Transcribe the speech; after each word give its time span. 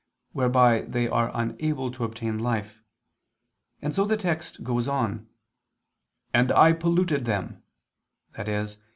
whereby 0.31 0.81
they 0.81 1.07
are 1.07 1.29
unable 1.35 1.91
to 1.91 2.03
obtain 2.03 2.39
life; 2.39 2.81
and 3.83 3.93
so 3.93 4.03
the 4.03 4.17
text 4.17 4.63
goes 4.63 4.87
on: 4.87 5.29
"And 6.33 6.51
I 6.53 6.73
polluted 6.73 7.25
them," 7.25 7.61
i.e. 8.35 8.65